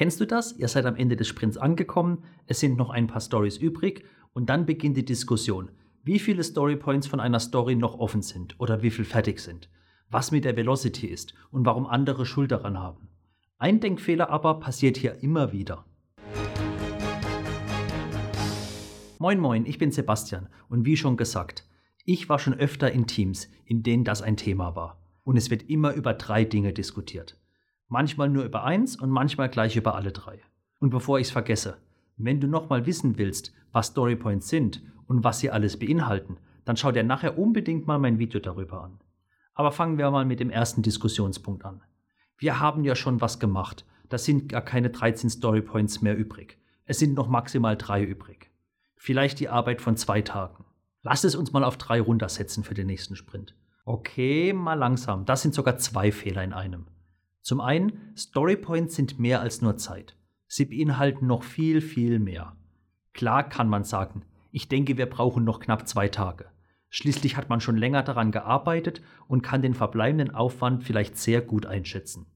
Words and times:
Kennst 0.00 0.18
du 0.18 0.26
das? 0.26 0.52
Ihr 0.52 0.68
seid 0.68 0.86
am 0.86 0.96
Ende 0.96 1.14
des 1.14 1.28
Sprints 1.28 1.58
angekommen, 1.58 2.24
es 2.46 2.58
sind 2.58 2.78
noch 2.78 2.88
ein 2.88 3.06
paar 3.06 3.20
Stories 3.20 3.58
übrig 3.58 4.02
und 4.32 4.48
dann 4.48 4.64
beginnt 4.64 4.96
die 4.96 5.04
Diskussion, 5.04 5.70
wie 6.04 6.18
viele 6.18 6.42
Storypoints 6.42 7.06
von 7.06 7.20
einer 7.20 7.38
Story 7.38 7.76
noch 7.76 7.98
offen 7.98 8.22
sind 8.22 8.58
oder 8.58 8.80
wie 8.80 8.90
viel 8.90 9.04
fertig 9.04 9.40
sind, 9.40 9.68
was 10.08 10.30
mit 10.30 10.46
der 10.46 10.56
Velocity 10.56 11.06
ist 11.06 11.34
und 11.50 11.66
warum 11.66 11.84
andere 11.84 12.24
Schuld 12.24 12.50
daran 12.50 12.78
haben. 12.78 13.10
Ein 13.58 13.80
Denkfehler 13.80 14.30
aber 14.30 14.58
passiert 14.58 14.96
hier 14.96 15.22
immer 15.22 15.52
wieder. 15.52 15.84
Moin 19.18 19.38
moin, 19.38 19.66
ich 19.66 19.76
bin 19.76 19.92
Sebastian 19.92 20.48
und 20.70 20.86
wie 20.86 20.96
schon 20.96 21.18
gesagt, 21.18 21.68
ich 22.06 22.26
war 22.30 22.38
schon 22.38 22.54
öfter 22.54 22.90
in 22.90 23.06
Teams, 23.06 23.50
in 23.66 23.82
denen 23.82 24.04
das 24.04 24.22
ein 24.22 24.38
Thema 24.38 24.74
war. 24.74 24.98
Und 25.24 25.36
es 25.36 25.50
wird 25.50 25.68
immer 25.68 25.92
über 25.92 26.14
drei 26.14 26.46
Dinge 26.46 26.72
diskutiert. 26.72 27.36
Manchmal 27.92 28.28
nur 28.28 28.44
über 28.44 28.62
eins 28.62 28.94
und 28.94 29.10
manchmal 29.10 29.48
gleich 29.48 29.74
über 29.74 29.96
alle 29.96 30.12
drei. 30.12 30.40
Und 30.78 30.90
bevor 30.90 31.18
ich 31.18 31.26
es 31.26 31.32
vergesse, 31.32 31.76
wenn 32.16 32.40
du 32.40 32.46
nochmal 32.46 32.86
wissen 32.86 33.18
willst, 33.18 33.52
was 33.72 33.88
Storypoints 33.88 34.48
sind 34.48 34.80
und 35.08 35.24
was 35.24 35.40
sie 35.40 35.50
alles 35.50 35.76
beinhalten, 35.76 36.36
dann 36.64 36.76
schau 36.76 36.92
dir 36.92 37.02
nachher 37.02 37.36
unbedingt 37.36 37.88
mal 37.88 37.98
mein 37.98 38.20
Video 38.20 38.38
darüber 38.38 38.84
an. 38.84 39.00
Aber 39.54 39.72
fangen 39.72 39.98
wir 39.98 40.08
mal 40.12 40.24
mit 40.24 40.38
dem 40.38 40.50
ersten 40.50 40.82
Diskussionspunkt 40.82 41.64
an. 41.64 41.82
Wir 42.38 42.60
haben 42.60 42.84
ja 42.84 42.94
schon 42.94 43.20
was 43.20 43.40
gemacht. 43.40 43.84
Da 44.08 44.18
sind 44.18 44.48
gar 44.48 44.62
keine 44.62 44.90
13 44.90 45.28
Storypoints 45.28 46.00
mehr 46.00 46.16
übrig. 46.16 46.58
Es 46.84 47.00
sind 47.00 47.14
noch 47.14 47.26
maximal 47.26 47.76
drei 47.76 48.04
übrig. 48.04 48.52
Vielleicht 48.94 49.40
die 49.40 49.48
Arbeit 49.48 49.80
von 49.80 49.96
zwei 49.96 50.22
Tagen. 50.22 50.64
Lass 51.02 51.24
es 51.24 51.34
uns 51.34 51.52
mal 51.52 51.64
auf 51.64 51.76
drei 51.76 52.00
runtersetzen 52.00 52.62
für 52.62 52.74
den 52.74 52.86
nächsten 52.86 53.16
Sprint. 53.16 53.56
Okay, 53.84 54.52
mal 54.52 54.74
langsam. 54.74 55.24
Das 55.24 55.42
sind 55.42 55.54
sogar 55.54 55.76
zwei 55.78 56.12
Fehler 56.12 56.44
in 56.44 56.52
einem. 56.52 56.86
Zum 57.42 57.60
einen, 57.60 58.12
Storypoints 58.16 58.94
sind 58.94 59.18
mehr 59.18 59.40
als 59.40 59.62
nur 59.62 59.76
Zeit. 59.76 60.16
Sie 60.46 60.64
beinhalten 60.64 61.26
noch 61.26 61.42
viel, 61.42 61.80
viel 61.80 62.18
mehr. 62.18 62.56
Klar 63.12 63.48
kann 63.48 63.68
man 63.68 63.84
sagen, 63.84 64.24
ich 64.52 64.68
denke, 64.68 64.98
wir 64.98 65.06
brauchen 65.06 65.44
noch 65.44 65.60
knapp 65.60 65.86
zwei 65.88 66.08
Tage. 66.08 66.46
Schließlich 66.88 67.36
hat 67.36 67.48
man 67.48 67.60
schon 67.60 67.76
länger 67.76 68.02
daran 68.02 68.32
gearbeitet 68.32 69.00
und 69.28 69.42
kann 69.42 69.62
den 69.62 69.74
verbleibenden 69.74 70.34
Aufwand 70.34 70.82
vielleicht 70.82 71.16
sehr 71.16 71.40
gut 71.40 71.66
einschätzen. 71.66 72.26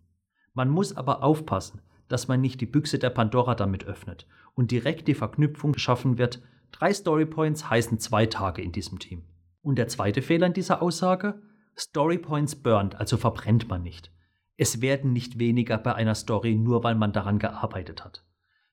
Man 0.52 0.68
muss 0.68 0.96
aber 0.96 1.24
aufpassen, 1.24 1.82
dass 2.08 2.28
man 2.28 2.40
nicht 2.40 2.60
die 2.60 2.66
Büchse 2.66 3.00
der 3.00 3.10
Pandora 3.10 3.56
damit 3.56 3.84
öffnet 3.84 4.28
und 4.54 4.70
direkt 4.70 5.08
die 5.08 5.14
Verknüpfung 5.14 5.72
geschaffen 5.72 6.18
wird, 6.18 6.40
drei 6.70 6.92
Storypoints 6.92 7.68
heißen 7.68 7.98
zwei 7.98 8.26
Tage 8.26 8.62
in 8.62 8.70
diesem 8.70 9.00
Team. 9.00 9.24
Und 9.62 9.76
der 9.76 9.88
zweite 9.88 10.22
Fehler 10.22 10.46
in 10.46 10.52
dieser 10.52 10.82
Aussage? 10.82 11.42
Storypoints 11.76 12.54
burnt, 12.54 12.94
also 12.94 13.16
verbrennt 13.16 13.68
man 13.68 13.82
nicht. 13.82 14.12
Es 14.56 14.80
werden 14.80 15.12
nicht 15.12 15.38
weniger 15.38 15.78
bei 15.78 15.94
einer 15.94 16.14
Story, 16.14 16.54
nur 16.54 16.84
weil 16.84 16.94
man 16.94 17.12
daran 17.12 17.38
gearbeitet 17.38 18.04
hat. 18.04 18.24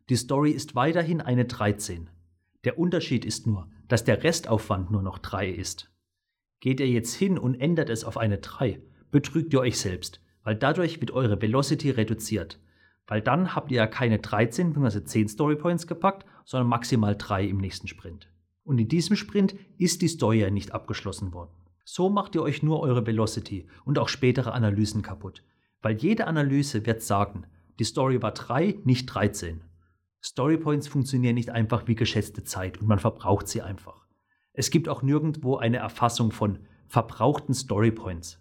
Die 0.09 0.15
Story 0.15 0.51
ist 0.51 0.75
weiterhin 0.75 1.21
eine 1.21 1.45
13. 1.45 2.09
Der 2.63 2.77
Unterschied 2.77 3.25
ist 3.25 3.47
nur, 3.47 3.67
dass 3.87 4.03
der 4.03 4.23
Restaufwand 4.23 4.91
nur 4.91 5.01
noch 5.01 5.17
3 5.17 5.49
ist. 5.49 5.91
Geht 6.59 6.79
ihr 6.79 6.87
jetzt 6.87 7.15
hin 7.15 7.39
und 7.39 7.55
ändert 7.55 7.89
es 7.89 8.03
auf 8.03 8.17
eine 8.17 8.37
3, 8.37 8.79
betrügt 9.09 9.53
ihr 9.53 9.61
euch 9.61 9.79
selbst, 9.79 10.21
weil 10.43 10.55
dadurch 10.55 11.01
wird 11.01 11.11
eure 11.11 11.41
Velocity 11.41 11.89
reduziert. 11.89 12.59
Weil 13.07 13.21
dann 13.21 13.55
habt 13.55 13.71
ihr 13.71 13.77
ja 13.77 13.87
keine 13.87 14.19
13 14.19 14.73
bzw. 14.73 15.03
10 15.03 15.29
Storypoints 15.29 15.87
gepackt, 15.87 16.25
sondern 16.45 16.67
maximal 16.67 17.15
3 17.17 17.45
im 17.45 17.57
nächsten 17.57 17.87
Sprint. 17.87 18.29
Und 18.63 18.77
in 18.77 18.87
diesem 18.87 19.15
Sprint 19.15 19.55
ist 19.79 20.03
die 20.03 20.07
Story 20.07 20.41
ja 20.41 20.51
nicht 20.51 20.71
abgeschlossen 20.71 21.33
worden. 21.33 21.51
So 21.83 22.09
macht 22.09 22.35
ihr 22.35 22.43
euch 22.43 22.61
nur 22.61 22.79
eure 22.81 23.07
Velocity 23.07 23.67
und 23.83 23.97
auch 23.97 24.07
spätere 24.07 24.53
Analysen 24.53 25.01
kaputt, 25.01 25.43
weil 25.81 25.97
jede 25.97 26.27
Analyse 26.27 26.85
wird 26.85 27.01
sagen, 27.01 27.45
die 27.79 27.83
Story 27.83 28.21
war 28.21 28.31
3, 28.31 28.79
nicht 28.83 29.07
13. 29.07 29.63
Storypoints 30.23 30.87
funktionieren 30.87 31.35
nicht 31.35 31.49
einfach 31.49 31.87
wie 31.87 31.95
geschätzte 31.95 32.43
Zeit 32.43 32.79
und 32.79 32.87
man 32.87 32.99
verbraucht 32.99 33.47
sie 33.47 33.61
einfach. 33.61 34.05
Es 34.53 34.69
gibt 34.69 34.87
auch 34.87 35.01
nirgendwo 35.01 35.57
eine 35.57 35.77
Erfassung 35.77 36.31
von 36.31 36.59
verbrauchten 36.87 37.55
Storypoints. 37.55 38.39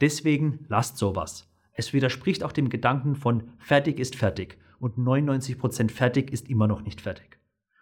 Deswegen 0.00 0.64
lasst 0.68 0.96
sowas. 0.96 1.52
Es 1.72 1.92
widerspricht 1.92 2.42
auch 2.42 2.52
dem 2.52 2.70
Gedanken 2.70 3.14
von 3.14 3.50
fertig 3.58 3.98
ist 3.98 4.16
fertig 4.16 4.58
und 4.78 4.96
99% 4.96 5.90
fertig 5.90 6.32
ist 6.32 6.48
immer 6.48 6.66
noch 6.66 6.82
nicht 6.82 7.00
fertig. 7.00 7.38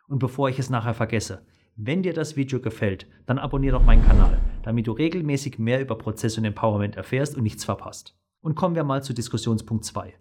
Und 0.09 0.19
bevor 0.19 0.49
ich 0.49 0.59
es 0.59 0.71
nachher 0.71 0.95
vergesse, 0.95 1.47
wenn 1.77 2.03
dir 2.03 2.13
das 2.13 2.35
Video 2.35 2.59
gefällt, 2.61 3.07
dann 3.27 3.39
abonniere 3.39 3.79
doch 3.79 3.85
meinen 3.85 4.05
Kanal, 4.05 4.41
damit 4.65 4.89
du 4.89 4.93
regelmäßig 4.93 5.61
mehr 5.61 5.81
über 5.81 5.97
Prozess 5.97 6.37
und 6.37 6.45
Empowerment 6.45 6.97
erfährst 6.97 7.37
und 7.37 7.45
nichts 7.45 7.65
verpasst. 7.65 8.17
Und 8.41 8.55
kommen 8.55 8.77
wir 8.77 8.85
mal 8.85 9.03
zu 9.03 9.13
Diskussionspunkt 9.13 9.85
2. 9.85 10.15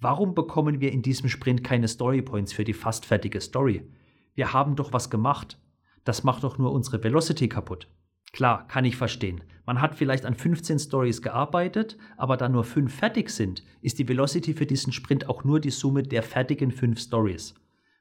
Warum 0.00 0.34
bekommen 0.34 0.80
wir 0.80 0.92
in 0.92 1.02
diesem 1.02 1.28
Sprint 1.28 1.64
keine 1.64 1.88
Storypoints 1.88 2.52
für 2.52 2.64
die 2.64 2.72
fast 2.72 3.04
fertige 3.04 3.40
Story? 3.40 3.86
Wir 4.34 4.52
haben 4.52 4.76
doch 4.76 4.92
was 4.92 5.10
gemacht. 5.10 5.58
Das 6.04 6.24
macht 6.24 6.44
doch 6.44 6.56
nur 6.56 6.72
unsere 6.72 7.02
Velocity 7.02 7.48
kaputt. 7.48 7.88
Klar, 8.32 8.66
kann 8.68 8.84
ich 8.84 8.96
verstehen. 8.96 9.42
Man 9.66 9.80
hat 9.80 9.94
vielleicht 9.94 10.24
an 10.24 10.34
15 10.34 10.78
Stories 10.78 11.22
gearbeitet, 11.22 11.98
aber 12.16 12.36
da 12.36 12.48
nur 12.48 12.64
5 12.64 12.94
fertig 12.94 13.30
sind, 13.30 13.62
ist 13.80 13.98
die 13.98 14.08
Velocity 14.08 14.54
für 14.54 14.66
diesen 14.66 14.92
Sprint 14.92 15.28
auch 15.28 15.44
nur 15.44 15.60
die 15.60 15.70
Summe 15.70 16.02
der 16.02 16.22
fertigen 16.22 16.70
5 16.70 16.98
Stories. 16.98 17.54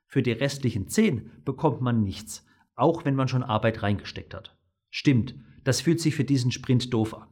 Für 0.05 0.21
die 0.21 0.31
restlichen 0.31 0.87
10 0.87 1.43
bekommt 1.43 1.81
man 1.81 2.03
nichts, 2.03 2.45
auch 2.75 3.03
wenn 3.03 3.15
man 3.15 3.27
schon 3.27 3.43
Arbeit 3.43 3.83
reingesteckt 3.83 4.33
hat. 4.33 4.55
Stimmt, 4.89 5.35
das 5.63 5.81
fühlt 5.81 5.99
sich 5.99 6.15
für 6.15 6.23
diesen 6.23 6.51
Sprint 6.51 6.93
doof 6.93 7.13
an. 7.13 7.27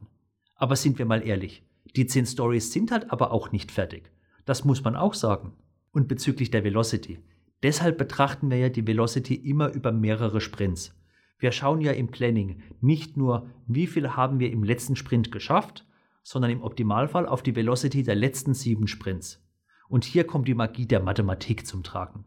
Aber 0.54 0.76
sind 0.76 0.98
wir 0.98 1.06
mal 1.06 1.26
ehrlich, 1.26 1.65
die 1.96 2.06
10 2.06 2.26
Stories 2.26 2.72
sind 2.72 2.92
halt 2.92 3.10
aber 3.10 3.32
auch 3.32 3.52
nicht 3.52 3.72
fertig. 3.72 4.10
Das 4.44 4.64
muss 4.64 4.84
man 4.84 4.96
auch 4.96 5.14
sagen. 5.14 5.52
Und 5.92 6.08
bezüglich 6.08 6.50
der 6.50 6.62
Velocity. 6.62 7.18
Deshalb 7.62 7.96
betrachten 7.96 8.50
wir 8.50 8.58
ja 8.58 8.68
die 8.68 8.86
Velocity 8.86 9.34
immer 9.34 9.72
über 9.72 9.92
mehrere 9.92 10.40
Sprints. 10.40 10.94
Wir 11.38 11.52
schauen 11.52 11.80
ja 11.80 11.92
im 11.92 12.08
Planning 12.08 12.62
nicht 12.80 13.16
nur, 13.16 13.50
wie 13.66 13.86
viel 13.86 14.10
haben 14.10 14.38
wir 14.38 14.50
im 14.50 14.62
letzten 14.62 14.96
Sprint 14.96 15.32
geschafft, 15.32 15.86
sondern 16.22 16.50
im 16.50 16.62
Optimalfall 16.62 17.26
auf 17.26 17.42
die 17.42 17.56
Velocity 17.56 18.02
der 18.02 18.14
letzten 18.14 18.52
sieben 18.52 18.88
Sprints. 18.88 19.42
Und 19.88 20.04
hier 20.04 20.24
kommt 20.24 20.48
die 20.48 20.54
Magie 20.54 20.86
der 20.86 21.00
Mathematik 21.00 21.66
zum 21.66 21.82
Tragen. 21.82 22.26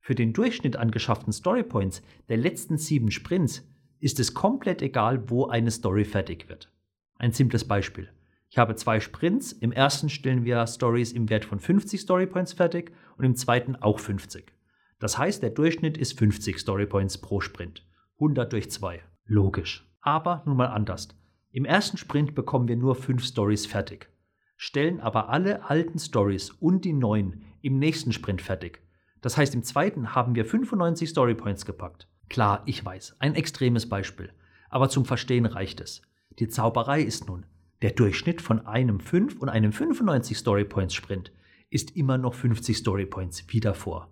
Für 0.00 0.14
den 0.14 0.32
Durchschnitt 0.32 0.76
an 0.76 0.90
geschafften 0.90 1.32
Storypoints 1.32 2.02
der 2.28 2.36
letzten 2.36 2.76
sieben 2.76 3.10
Sprints 3.10 3.66
ist 3.98 4.20
es 4.20 4.34
komplett 4.34 4.82
egal, 4.82 5.30
wo 5.30 5.46
eine 5.46 5.70
Story 5.70 6.04
fertig 6.04 6.48
wird. 6.48 6.70
Ein 7.16 7.32
simples 7.32 7.66
Beispiel. 7.66 8.10
Ich 8.48 8.58
habe 8.58 8.76
zwei 8.76 9.00
Sprints. 9.00 9.52
Im 9.52 9.72
ersten 9.72 10.08
stellen 10.08 10.44
wir 10.44 10.66
Stories 10.66 11.12
im 11.12 11.28
Wert 11.28 11.44
von 11.44 11.58
50 11.58 12.00
Storypoints 12.00 12.52
fertig 12.52 12.92
und 13.16 13.24
im 13.24 13.34
zweiten 13.34 13.76
auch 13.76 13.98
50. 13.98 14.52
Das 14.98 15.18
heißt, 15.18 15.42
der 15.42 15.50
Durchschnitt 15.50 15.98
ist 15.98 16.18
50 16.18 16.58
Storypoints 16.58 17.18
pro 17.18 17.40
Sprint. 17.40 17.84
100 18.14 18.52
durch 18.52 18.70
2. 18.70 19.02
Logisch. 19.26 19.86
Aber 20.00 20.42
nun 20.46 20.56
mal 20.56 20.68
anders. 20.68 21.08
Im 21.50 21.64
ersten 21.64 21.96
Sprint 21.96 22.34
bekommen 22.34 22.68
wir 22.68 22.76
nur 22.76 22.94
5 22.94 23.24
Stories 23.24 23.66
fertig, 23.66 24.10
stellen 24.56 25.00
aber 25.00 25.30
alle 25.30 25.68
alten 25.68 25.98
Stories 25.98 26.50
und 26.50 26.84
die 26.84 26.92
neuen 26.92 27.44
im 27.62 27.78
nächsten 27.78 28.12
Sprint 28.12 28.42
fertig. 28.42 28.82
Das 29.22 29.36
heißt, 29.36 29.54
im 29.54 29.62
zweiten 29.62 30.14
haben 30.14 30.34
wir 30.34 30.44
95 30.44 31.08
Storypoints 31.08 31.64
gepackt. 31.64 32.08
Klar, 32.28 32.62
ich 32.66 32.84
weiß, 32.84 33.16
ein 33.20 33.34
extremes 33.34 33.88
Beispiel, 33.88 34.32
aber 34.68 34.88
zum 34.88 35.04
Verstehen 35.04 35.46
reicht 35.46 35.80
es. 35.80 36.02
Die 36.38 36.48
Zauberei 36.48 37.00
ist 37.00 37.26
nun, 37.26 37.46
der 37.86 37.94
Durchschnitt 37.94 38.42
von 38.42 38.66
einem 38.66 38.98
5 38.98 39.36
und 39.36 39.48
einem 39.48 39.70
95 39.70 40.36
Storypoints 40.36 40.92
Sprint 40.92 41.30
ist 41.70 41.94
immer 41.94 42.18
noch 42.18 42.34
50 42.34 42.76
Storypoints 42.76 43.44
wie 43.46 43.60
davor. 43.60 44.10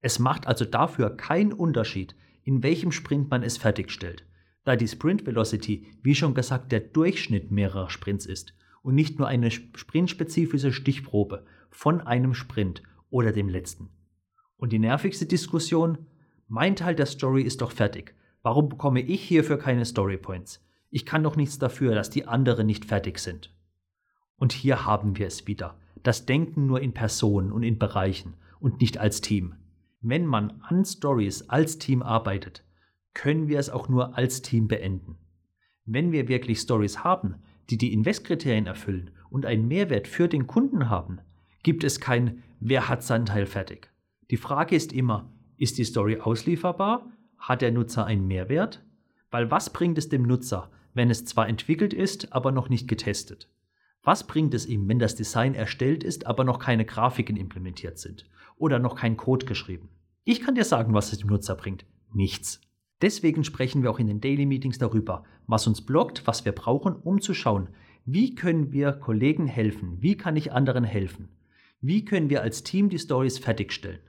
Es 0.00 0.20
macht 0.20 0.46
also 0.46 0.64
dafür 0.64 1.16
keinen 1.16 1.52
Unterschied, 1.52 2.14
in 2.44 2.62
welchem 2.62 2.92
Sprint 2.92 3.28
man 3.28 3.42
es 3.42 3.56
fertigstellt, 3.56 4.24
da 4.62 4.76
die 4.76 4.86
Sprint 4.86 5.26
Velocity, 5.26 5.88
wie 6.00 6.14
schon 6.14 6.32
gesagt, 6.32 6.70
der 6.70 6.78
Durchschnitt 6.78 7.50
mehrerer 7.50 7.90
Sprints 7.90 8.24
ist 8.24 8.54
und 8.82 8.94
nicht 8.94 9.18
nur 9.18 9.26
eine 9.26 9.50
sprintspezifische 9.50 10.72
Stichprobe 10.72 11.44
von 11.70 12.00
einem 12.00 12.34
Sprint 12.34 12.84
oder 13.10 13.32
dem 13.32 13.48
letzten. 13.48 13.88
Und 14.58 14.72
die 14.72 14.78
nervigste 14.78 15.26
Diskussion? 15.26 16.06
Mein 16.46 16.76
Teil 16.76 16.94
der 16.94 17.06
Story 17.06 17.42
ist 17.42 17.62
doch 17.62 17.72
fertig. 17.72 18.14
Warum 18.42 18.68
bekomme 18.68 19.00
ich 19.00 19.24
hierfür 19.24 19.58
keine 19.58 19.84
Storypoints? 19.84 20.64
Ich 20.90 21.04
kann 21.04 21.22
doch 21.22 21.36
nichts 21.36 21.58
dafür, 21.58 21.94
dass 21.94 22.10
die 22.10 22.26
anderen 22.26 22.66
nicht 22.66 22.84
fertig 22.84 23.18
sind. 23.18 23.54
Und 24.36 24.52
hier 24.52 24.86
haben 24.86 25.18
wir 25.18 25.26
es 25.26 25.46
wieder. 25.46 25.78
Das 26.02 26.26
Denken 26.26 26.66
nur 26.66 26.80
in 26.80 26.94
Personen 26.94 27.52
und 27.52 27.62
in 27.62 27.78
Bereichen 27.78 28.34
und 28.60 28.80
nicht 28.80 28.98
als 28.98 29.20
Team. 29.20 29.54
Wenn 30.00 30.26
man 30.26 30.60
an 30.62 30.84
Stories 30.84 31.48
als 31.48 31.78
Team 31.78 32.02
arbeitet, 32.02 32.64
können 33.14 33.48
wir 33.48 33.58
es 33.58 33.68
auch 33.68 33.88
nur 33.88 34.16
als 34.16 34.42
Team 34.42 34.68
beenden. 34.68 35.18
Wenn 35.84 36.12
wir 36.12 36.28
wirklich 36.28 36.60
Stories 36.60 37.02
haben, 37.02 37.36
die 37.68 37.78
die 37.78 37.92
Investkriterien 37.92 38.66
erfüllen 38.66 39.10
und 39.28 39.44
einen 39.44 39.66
Mehrwert 39.66 40.06
für 40.06 40.28
den 40.28 40.46
Kunden 40.46 40.88
haben, 40.88 41.20
gibt 41.62 41.84
es 41.84 42.00
kein 42.00 42.42
Wer 42.60 42.88
hat 42.88 43.02
sein 43.04 43.24
Teil 43.24 43.46
fertig. 43.46 43.90
Die 44.30 44.36
Frage 44.36 44.74
ist 44.74 44.92
immer, 44.92 45.32
ist 45.56 45.78
die 45.78 45.84
Story 45.84 46.18
auslieferbar? 46.20 47.06
Hat 47.36 47.62
der 47.62 47.70
Nutzer 47.70 48.04
einen 48.04 48.26
Mehrwert? 48.26 48.84
Weil 49.30 49.50
was 49.50 49.72
bringt 49.72 49.96
es 49.96 50.08
dem 50.08 50.22
Nutzer, 50.22 50.70
wenn 50.94 51.10
es 51.10 51.24
zwar 51.24 51.48
entwickelt 51.48 51.92
ist, 51.92 52.32
aber 52.32 52.52
noch 52.52 52.68
nicht 52.68 52.88
getestet? 52.88 53.48
Was 54.02 54.26
bringt 54.26 54.54
es 54.54 54.66
ihm, 54.66 54.88
wenn 54.88 54.98
das 54.98 55.16
Design 55.16 55.54
erstellt 55.54 56.02
ist, 56.02 56.26
aber 56.26 56.44
noch 56.44 56.58
keine 56.58 56.84
Grafiken 56.84 57.36
implementiert 57.36 57.98
sind 57.98 58.24
oder 58.56 58.78
noch 58.78 58.94
kein 58.94 59.16
Code 59.16 59.46
geschrieben? 59.46 59.88
Ich 60.24 60.40
kann 60.40 60.54
dir 60.54 60.64
sagen, 60.64 60.94
was 60.94 61.12
es 61.12 61.18
dem 61.18 61.28
Nutzer 61.28 61.56
bringt. 61.56 61.84
Nichts. 62.12 62.60
Deswegen 63.00 63.44
sprechen 63.44 63.82
wir 63.82 63.90
auch 63.90 63.98
in 63.98 64.06
den 64.06 64.20
Daily 64.20 64.46
Meetings 64.46 64.78
darüber, 64.78 65.24
was 65.46 65.66
uns 65.66 65.82
blockt, 65.82 66.26
was 66.26 66.44
wir 66.44 66.52
brauchen, 66.52 66.96
um 66.96 67.20
zu 67.20 67.32
schauen, 67.32 67.68
wie 68.04 68.34
können 68.34 68.72
wir 68.72 68.92
Kollegen 68.92 69.46
helfen, 69.46 69.98
wie 70.00 70.16
kann 70.16 70.36
ich 70.36 70.52
anderen 70.52 70.84
helfen, 70.84 71.28
wie 71.80 72.04
können 72.04 72.30
wir 72.30 72.42
als 72.42 72.62
Team 72.62 72.88
die 72.88 72.98
Stories 72.98 73.38
fertigstellen. 73.38 74.00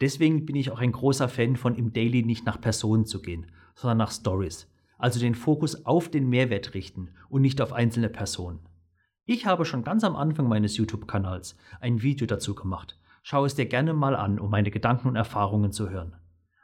Deswegen 0.00 0.46
bin 0.46 0.56
ich 0.56 0.70
auch 0.70 0.78
ein 0.78 0.92
großer 0.92 1.28
Fan 1.28 1.56
von 1.56 1.74
im 1.74 1.92
Daily 1.92 2.22
nicht 2.22 2.46
nach 2.46 2.60
Personen 2.60 3.06
zu 3.06 3.20
gehen, 3.20 3.46
sondern 3.74 3.98
nach 3.98 4.12
Stories, 4.12 4.70
also 4.98 5.20
den 5.20 5.34
Fokus 5.34 5.84
auf 5.84 6.08
den 6.08 6.28
Mehrwert 6.28 6.74
richten 6.74 7.10
und 7.28 7.42
nicht 7.42 7.60
auf 7.60 7.72
einzelne 7.72 8.08
Personen. 8.08 8.60
Ich 9.24 9.44
habe 9.46 9.64
schon 9.64 9.82
ganz 9.82 10.04
am 10.04 10.14
Anfang 10.14 10.48
meines 10.48 10.76
YouTube-Kanals 10.76 11.56
ein 11.80 12.02
Video 12.02 12.26
dazu 12.26 12.54
gemacht. 12.54 12.98
Schau 13.22 13.44
es 13.44 13.56
dir 13.56 13.66
gerne 13.66 13.92
mal 13.92 14.14
an, 14.14 14.38
um 14.38 14.50
meine 14.50 14.70
Gedanken 14.70 15.08
und 15.08 15.16
Erfahrungen 15.16 15.72
zu 15.72 15.90
hören. 15.90 16.14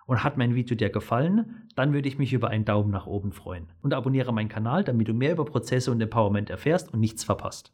Und 0.07 0.23
hat 0.23 0.37
mein 0.37 0.55
Video 0.55 0.77
dir 0.77 0.91
gefallen, 0.91 1.67
dann 1.75 1.93
würde 1.93 2.09
ich 2.09 2.19
mich 2.19 2.33
über 2.33 2.49
einen 2.49 2.65
Daumen 2.65 2.91
nach 2.91 3.07
oben 3.07 3.33
freuen. 3.33 3.69
Und 3.83 3.95
abonniere 3.95 4.33
meinen 4.33 4.49
Kanal, 4.49 4.85
damit 4.85 5.09
du 5.09 5.15
mehr 5.15 5.33
über 5.33 5.45
Prozesse 5.45 5.91
und 5.91 6.01
Empowerment 6.01 6.51
erfährst 6.51 6.93
und 6.93 7.01
nichts 7.01 7.25
verpasst. 7.25 7.73